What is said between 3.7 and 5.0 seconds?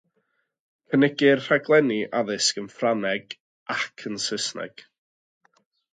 ac yn Saesneg.